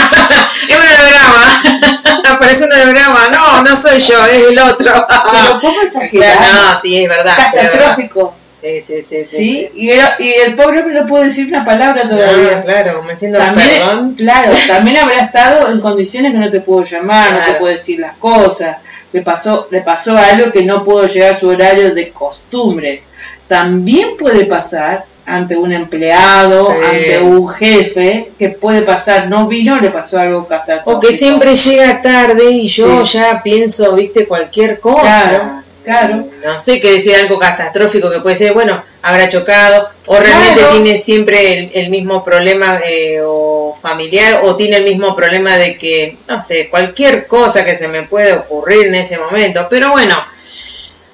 [0.70, 2.34] es un holograma.
[2.36, 3.28] Aparece un holograma.
[3.32, 5.08] No, no soy yo, es el otro.
[5.32, 6.38] Pero poco exagerado.
[6.38, 7.36] Claro, no, sí, es verdad.
[7.38, 7.72] es verdad.
[7.72, 9.26] catastrófico, Sí, sí, sí.
[9.26, 9.70] ¿sí?
[9.76, 12.60] Y, el, y el pobre hombre no pudo decir una palabra todavía.
[12.60, 14.14] Ah, claro, como diciendo También, perdón.
[14.16, 18.00] claro, también habrá estado en condiciones que no te puedo llamar, no te puedo decir
[18.00, 18.78] las cosas.
[19.12, 23.04] Le pasó, le pasó algo que no pudo llegar a su horario de costumbre.
[23.48, 26.86] También puede pasar ante un empleado, Sí.
[26.86, 30.98] ante un jefe, que puede pasar, no vino, le pasó algo catastrófico.
[30.98, 33.18] O que siempre llega tarde y yo Sí.
[33.18, 35.02] ya pienso, viste, cualquier cosa.
[35.02, 36.28] Claro, claro.
[36.44, 40.74] No sé qué decir algo catastrófico que puede ser, bueno, habrá chocado, o realmente Claro.
[40.76, 45.78] tiene siempre el, el mismo problema eh, o familiar, o tiene el mismo problema de
[45.78, 49.68] que, no sé, cualquier cosa que se me puede ocurrir en ese momento.
[49.70, 50.16] Pero bueno,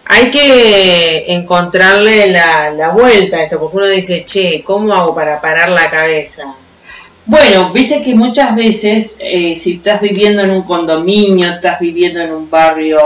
[0.05, 5.39] hay que encontrarle la, la vuelta a esto, porque uno dice, che, ¿cómo hago para
[5.41, 6.55] parar la cabeza?
[7.25, 12.31] Bueno, viste que muchas veces, eh, si estás viviendo en un condominio, estás viviendo en
[12.31, 12.99] un barrio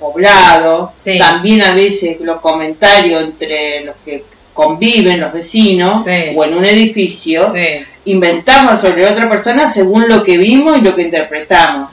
[0.00, 1.18] poblado, Sí.
[1.18, 6.34] también a veces los comentarios entre los que conviven, los vecinos, Sí.
[6.34, 10.94] o en un edificio, Sí, inventamos sobre otra persona según lo que vimos y lo
[10.96, 11.92] que interpretamos,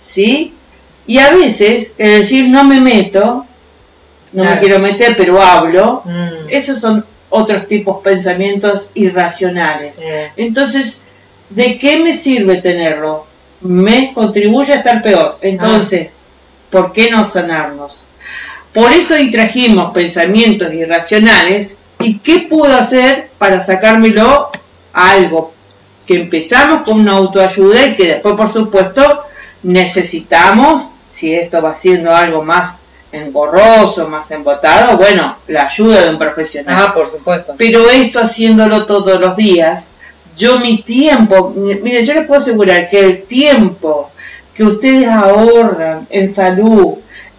[0.00, 0.52] sí.
[1.06, 3.46] Y a veces, el decir no me meto,
[4.32, 10.02] no me quiero meter, pero hablo, mm, esos son otros tipos de pensamientos irracionales.
[10.36, 11.02] Entonces,
[11.50, 13.26] ¿de qué me sirve tenerlo?
[13.60, 15.38] Me contribuye a estar peor.
[15.42, 16.08] Entonces,
[16.76, 18.06] ¿por qué no sanarnos?
[18.74, 21.76] Por eso ahí trajimos pensamientos irracionales.
[22.00, 24.50] ¿Y qué puedo hacer para sacármelo
[24.92, 25.54] a algo?
[26.06, 29.22] Que empezamos con una autoayuda y que después, por supuesto,
[29.62, 32.80] necesitamos, si esto va siendo algo más
[33.12, 36.86] engorroso, más embotado, bueno, la ayuda de un profesional.
[36.88, 37.54] Ah, por supuesto.
[37.56, 39.92] Pero esto haciéndolo todos los días,
[40.36, 44.10] yo mi tiempo, mi- mire, yo les puedo asegurar que el tiempo
[44.56, 46.94] que ustedes ahorran en salud,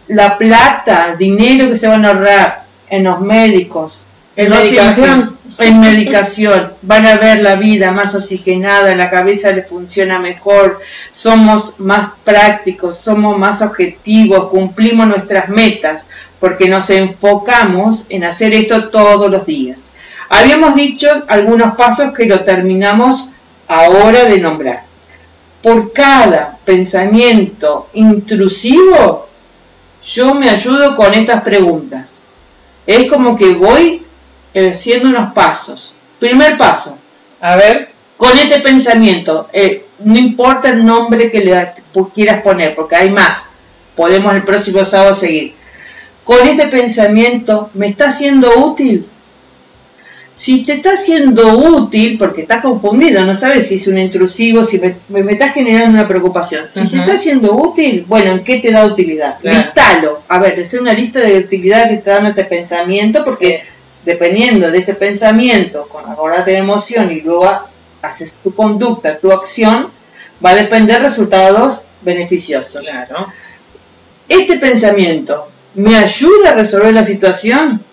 [0.08, 5.38] la plata, el dinero que se van a ahorrar en los médicos, En medicación.
[5.58, 10.80] en medicación, van a ver la vida más oxigenada, la cabeza le funciona mejor,
[11.12, 16.06] somos más prácticos, somos más objetivos, cumplimos nuestras metas,
[16.40, 19.82] porque nos enfocamos en hacer esto todos los días.
[20.30, 23.30] Habíamos dicho algunos pasos que lo terminamos
[23.68, 24.84] ahora de nombrar.
[25.64, 29.26] Por cada pensamiento intrusivo,
[30.04, 32.10] yo me ayudo con estas preguntas.
[32.86, 34.04] Es como que voy
[34.54, 35.96] eh, haciendo unos pasos.
[36.20, 36.98] Primer paso,
[37.40, 37.90] A ver.
[38.18, 41.72] con este pensamiento, eh, no importa el nombre que le
[42.14, 43.50] quieras poner, porque hay más,
[43.96, 45.54] podemos el próximo sábado seguir.
[46.26, 49.08] Con este pensamiento, ¿me está siendo útil?
[50.38, 54.78] Si te está siendo útil, porque estás confundido, no sabes si es un intrusivo, si
[54.80, 56.70] me, me, me estás generando una preocupación.
[56.70, 59.40] Si te está siendo útil, bueno, ¿en qué te da utilidad?
[59.42, 59.58] Claro.
[59.58, 60.22] Listalo.
[60.28, 63.70] A ver, hacer una lista de utilidad que te está dando este pensamiento, porque Sí.
[64.06, 67.50] dependiendo de este pensamiento, con acordate de emoción y luego
[68.04, 69.90] haces tu conducta, tu acción,
[70.46, 72.82] va a depender resultados beneficiosos.
[72.84, 73.26] Claro.
[74.30, 77.84] Este pensamiento me ayuda a resolver la situación,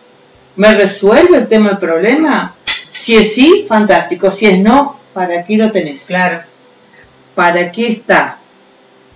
[0.56, 2.54] me resuelve el tema del problema.
[2.64, 4.30] Si es sí, fantástico.
[4.30, 6.06] Si es no, ¿para qué lo tenés?
[6.06, 6.38] Claro.
[7.34, 8.38] ¿Para qué está?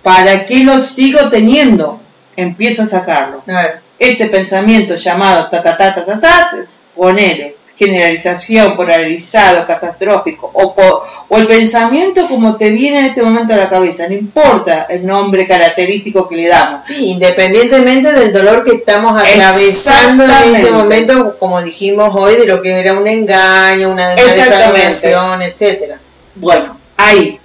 [0.03, 1.99] ¿Para qué lo sigo teniendo?
[2.35, 3.81] Empiezo a sacarlo A ver.
[3.99, 6.51] este pensamiento llamado ta ta ta ta ta ta,
[6.95, 13.69] ponele generalización, polarizado, catastrófico, o, el pensamiento como te viene en este momento a la
[13.69, 16.85] cabeza, no importa el nombre característico que le damos.
[16.85, 22.61] Sí, independientemente del dolor que estamos atravesando en ese momento, como dijimos hoy, de lo
[22.61, 25.97] que era un engaño, una, defraudación, etcétera.
[26.35, 27.38] Bueno, ahí.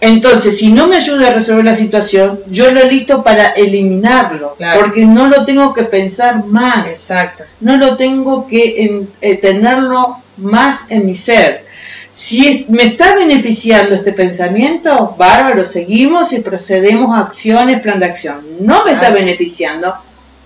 [0.00, 4.80] Entonces, si no me ayuda a resolver la situación, yo lo listo para eliminarlo, Claro.
[4.80, 6.88] porque no lo tengo que pensar más.
[6.90, 7.44] Exacto.
[7.60, 11.66] no lo tengo que en- eh, tenerlo más en mi ser.
[12.12, 18.06] Si es- me está beneficiando este pensamiento, bárbaro, seguimos y procedemos a acciones, plan de
[18.06, 18.40] acción.
[18.60, 19.12] No me está Ah.
[19.12, 19.94] beneficiando,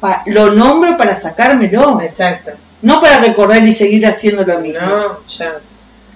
[0.00, 2.50] pa- lo nombro para sacármelo, Exacto.
[2.82, 4.80] no para recordar y seguir haciendo lo mismo.
[4.80, 5.54] No, ya.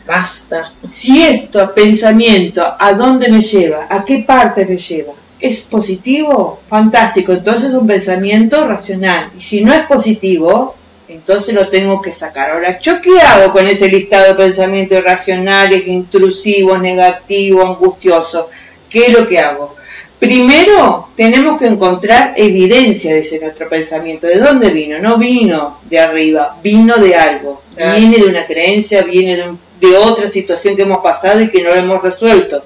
[0.08, 0.72] Basta.
[0.88, 3.86] Si esto, pensamiento, ¿a dónde me lleva?
[3.90, 5.12] ¿A qué parte me lleva?
[5.38, 6.60] ¿Es positivo?
[6.66, 9.30] Fantástico, entonces es un pensamiento racional.
[9.38, 10.74] Y si no es positivo,
[11.08, 12.52] entonces lo tengo que sacar.
[12.52, 18.46] Ahora, ¿yo qué hago con ese listado de pensamientos irracionales, intrusivos, negativos, angustiosos?
[18.88, 19.76] ¿Qué es lo que hago?
[20.18, 24.26] Primero, tenemos que encontrar evidencia de ese nuestro pensamiento.
[24.26, 24.98] ¿De dónde vino?
[24.98, 27.62] No vino de arriba, vino de algo.
[27.76, 27.98] Claro.
[28.00, 31.62] Viene de una creencia, viene de, un- de otra situación que hemos pasado y que
[31.62, 32.64] no hemos resuelto.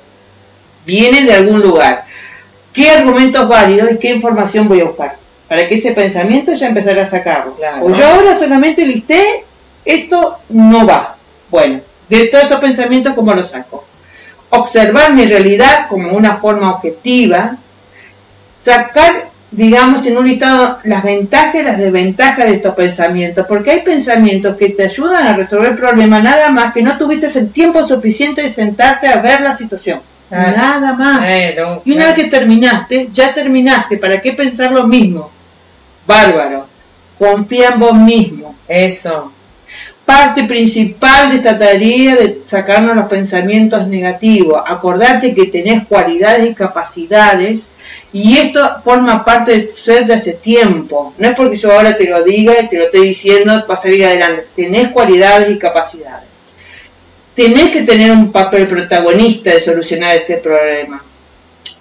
[0.86, 2.04] Viene de algún lugar.
[2.72, 5.16] ¿Qué argumentos válidos y qué información voy a buscar?
[5.46, 7.54] Para que ese pensamiento ya empezara a sacarlo.
[7.56, 7.84] Claro.
[7.84, 9.44] O yo ahora solamente listé,
[9.84, 11.16] esto no va.
[11.50, 13.84] Bueno, de todos estos pensamientos, ¿cómo los saco?
[14.54, 17.56] Observar mi realidad como una forma objetiva,
[18.62, 23.80] sacar, digamos, en un listado las ventajas y las desventajas de estos pensamientos, porque hay
[23.80, 27.82] pensamientos que te ayudan a resolver el problema, nada más que no tuviste el tiempo
[27.82, 30.00] suficiente de sentarte a ver la situación.
[30.28, 30.56] Claro.
[30.56, 31.26] Nada más.
[31.84, 32.14] Y una claro.
[32.14, 35.30] vez que terminaste, ya terminaste, ¿para qué pensar lo mismo?
[36.06, 36.66] Bárbaro,
[37.18, 38.54] confía en vos mismo.
[38.68, 39.32] Eso.
[40.04, 44.62] Parte principal de esta tarea de sacarnos los pensamientos negativos.
[44.66, 47.70] Acordate que tenés cualidades y capacidades
[48.12, 51.14] y esto forma parte de tu ser de hace tiempo.
[51.18, 54.04] No es porque yo ahora te lo diga y te lo estoy diciendo para salir
[54.04, 54.46] adelante.
[54.54, 56.28] Tenés cualidades y capacidades.
[57.34, 61.02] Tenés que tener un papel protagonista de solucionar este problema.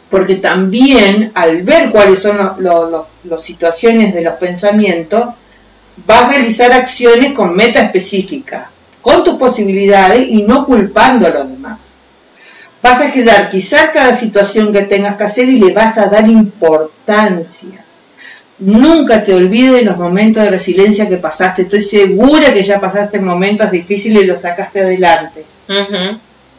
[0.09, 5.29] Porque también al ver cuáles son las situaciones de los pensamientos,
[6.05, 11.49] vas a realizar acciones con meta específica, con tus posibilidades y no culpando a los
[11.49, 11.91] demás.
[12.81, 17.83] Vas a jerarquizar cada situación que tengas que hacer y le vas a dar importancia.
[18.57, 21.63] Nunca te olvides de los momentos de resiliencia que pasaste.
[21.63, 25.45] Estoy segura que ya pasaste momentos difíciles y los sacaste adelante.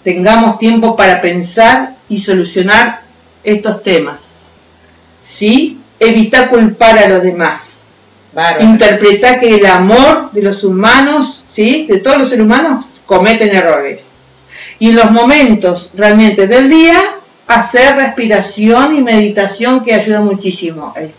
[0.02, 3.02] Tengamos tiempo para pensar y solucionar
[3.44, 4.52] estos temas.
[5.22, 5.78] ¿Sí?
[6.00, 7.85] Evita culpar a los demás
[8.33, 8.64] Bárbaro.
[8.64, 11.87] interpretar que el amor de los humanos, ¿sí?
[11.88, 14.13] de todos los seres humanos, cometen errores.
[14.79, 16.98] Y en los momentos realmente del día,
[17.46, 20.94] hacer respiración y meditación que ayuda muchísimo.
[20.96, 21.13] El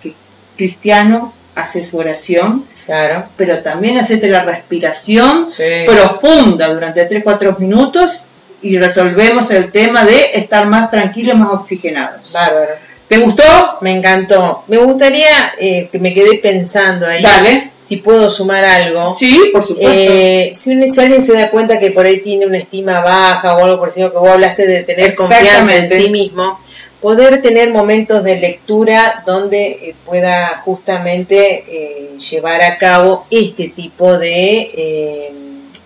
[0.57, 3.25] cristiano hace su oración, Claro.
[3.37, 5.63] pero también hacete la respiración Sí.
[5.85, 8.25] profunda durante 3-4 minutos
[8.61, 12.31] y resolvemos el tema de estar más tranquilos, más oxigenados.
[12.33, 12.71] Bárbaro.
[13.13, 13.77] ¿Te gustó?
[13.81, 14.63] Me encantó.
[14.67, 17.21] Me gustaría eh, que me quedé pensando ahí.
[17.21, 17.71] Dale.
[17.79, 19.13] Si puedo sumar algo.
[19.17, 19.91] Sí, por supuesto.
[19.93, 23.55] Eh, si, un- si alguien se da cuenta que por ahí tiene una estima baja
[23.55, 26.59] o algo por el estilo, que vos hablaste de tener confianza en sí mismo,
[27.01, 34.17] poder tener momentos de lectura donde eh, pueda justamente eh, llevar a cabo este tipo
[34.17, 35.32] de,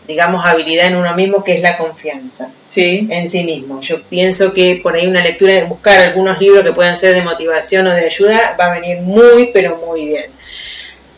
[0.08, 3.08] digamos, habilidad en uno mismo, que es la confianza sí.
[3.10, 3.82] en sí mismo.
[3.82, 7.88] Yo pienso que por ahí una lectura, buscar algunos libros que puedan ser de motivación
[7.88, 10.26] o de ayuda, va a venir muy, pero muy bien.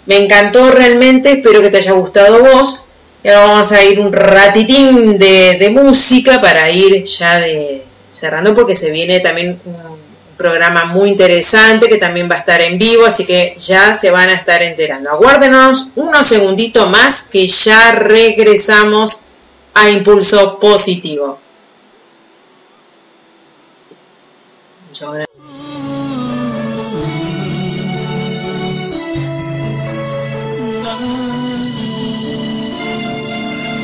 [0.06, 2.86] Me encantó realmente, espero que te haya gustado vos.
[3.24, 8.56] Y ahora vamos a ir un ratitín de, de música para ir ya de cerrando
[8.56, 9.99] porque se viene también un
[10.40, 14.30] programa muy interesante que también va a estar en vivo, así que ya se van
[14.30, 15.12] a estar enterando.
[15.12, 19.26] Aguárdenos unos segunditos más que ya regresamos
[19.74, 21.40] a Impulso Positivo.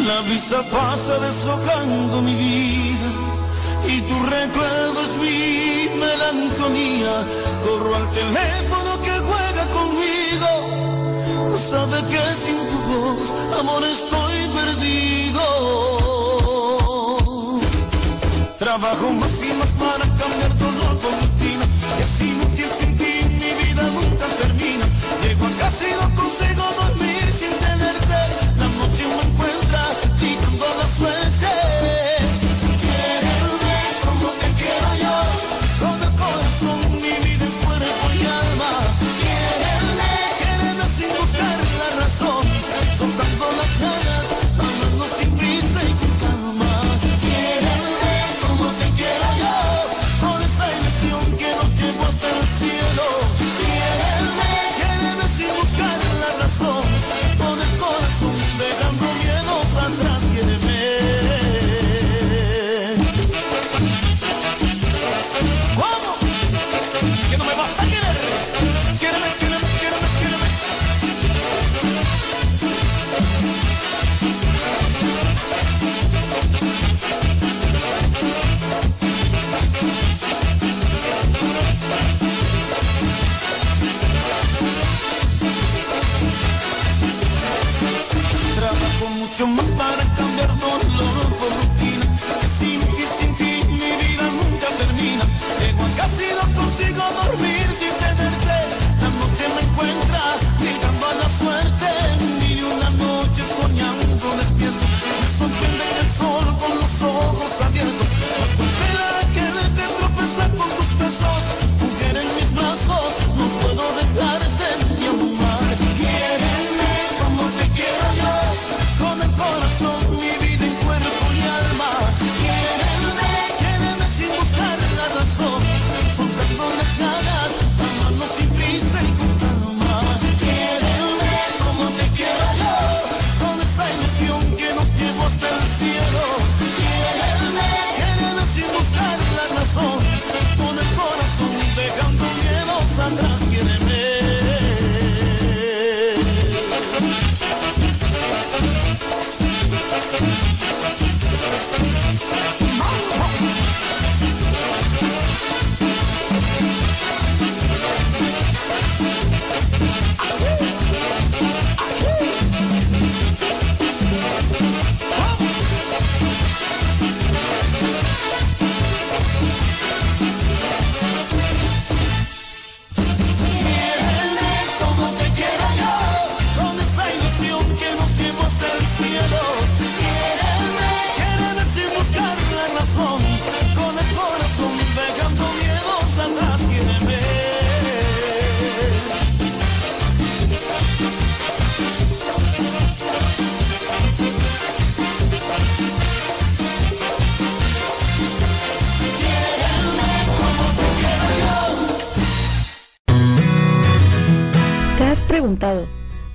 [0.07, 0.21] La
[0.71, 1.17] pasa
[2.21, 3.24] mi vida
[3.87, 7.25] y tu recuerdo es mi melancolía.
[7.63, 10.49] Corro al teléfono que juega conmigo.
[11.69, 15.41] Sabe que sin tu voz, amor, estoy perdido.
[18.59, 21.65] Trabajo más y más para cambiar dolor por rutina.
[21.97, 22.45] Y así no
[22.79, 24.85] sin ti, mi vida nunca termina.
[25.23, 28.19] Llego a casa y no consigo dormir sin tenerte.
[28.57, 29.81] La noche me encuentra
[30.19, 31.64] gritando la suerte.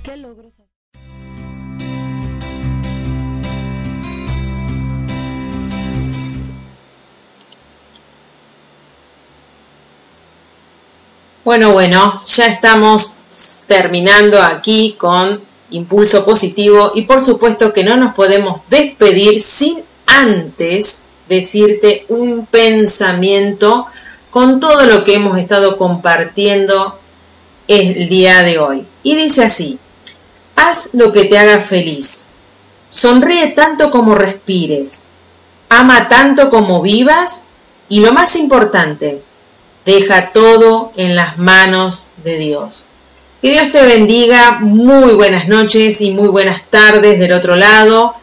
[0.03, 0.71] Qué logros has-
[11.43, 15.41] Bueno, bueno, ya estamos terminando aquí con
[15.71, 23.87] Impulso Positivo y por supuesto que no nos podemos despedir sin antes decirte un pensamiento
[24.29, 26.97] con todo lo que hemos estado compartiendo
[27.67, 28.85] el día de hoy.
[29.03, 29.79] Y dice así,
[30.55, 32.31] haz lo que te haga feliz,
[32.89, 35.05] sonríe tanto como respires,
[35.69, 37.45] ama tanto como vivas.
[37.89, 39.21] Y lo más importante,
[39.85, 42.87] deja todo en las manos de Dios.
[43.41, 48.13] Que Dios te bendiga, muy buenas noches y muy buenas tardes del otro lado.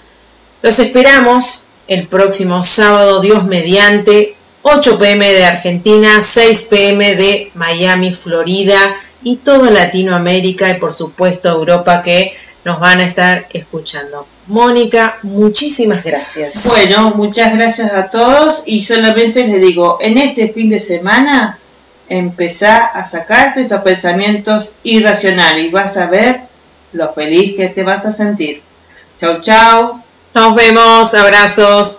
[0.62, 8.14] Los esperamos el próximo sábado, Dios mediante, 8 pm de Argentina, 6 pm de Miami,
[8.14, 14.26] Florida y toda Latinoamérica y por supuesto Europa que nos van a estar escuchando.
[14.46, 16.68] Mónica, muchísimas gracias.
[16.68, 21.58] Bueno, muchas gracias a todos y solamente les digo, en este fin de semana
[22.08, 26.40] empezá a sacarte estos pensamientos irracionales y vas a ver
[26.92, 28.62] lo feliz que te vas a sentir.
[29.18, 30.02] Chau, chau.
[30.34, 31.97] Nos vemos, abrazos.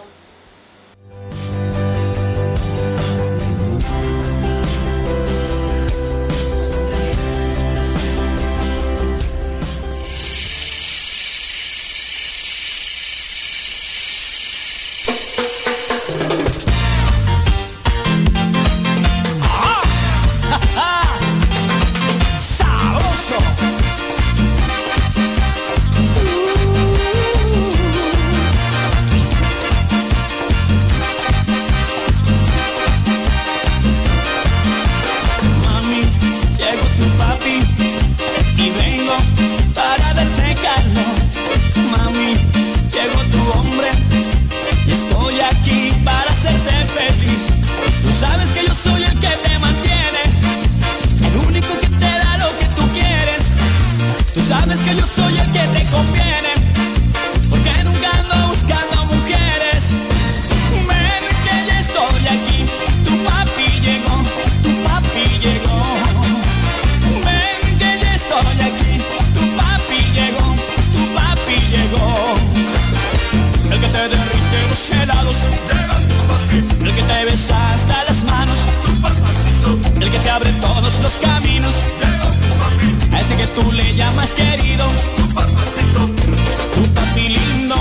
[83.59, 84.85] Tú le llamas querido,
[85.15, 87.75] tu papi lindo,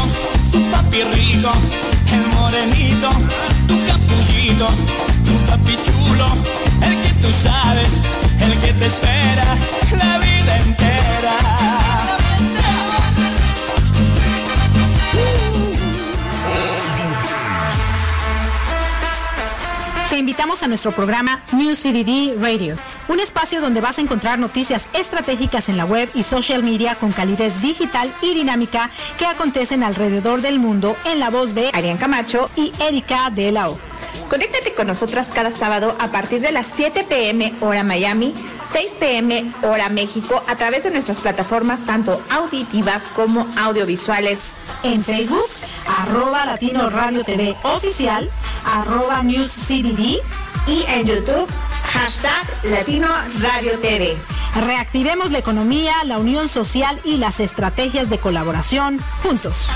[0.53, 1.51] tu papi rico,
[2.12, 3.09] el morenito,
[3.66, 4.68] tu capullito,
[5.26, 6.29] tu papi chulo,
[6.83, 8.01] el que tú sabes,
[8.41, 9.57] el que te espera
[9.93, 11.58] la vida entera.
[20.39, 22.76] Invitamos a nuestro programa New CDD Radio,
[23.09, 27.11] un espacio donde vas a encontrar noticias estratégicas en la web y social media con
[27.11, 32.51] calidez digital y dinámica que acontecen alrededor del mundo en la voz de Arián Camacho
[32.55, 33.78] y Erika de la O.
[34.29, 39.51] Conéctate con nosotras cada sábado a partir de las 7 pm hora Miami, 6 pm
[39.62, 44.53] hora México a través de nuestras plataformas tanto auditivas como audiovisuales.
[44.83, 45.49] En Facebook,
[46.03, 48.31] arroba Latino Radio TV Oficial,
[48.66, 49.70] arroba News.
[49.70, 51.49] Y en YouTube,
[51.93, 53.09] hashtag Latino
[53.41, 54.16] Radio TV.
[54.66, 59.68] Reactivemos la economía, la unión social y las estrategias de colaboración juntos.